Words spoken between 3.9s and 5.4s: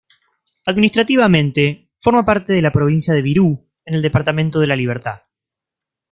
el departamento de La Libertad.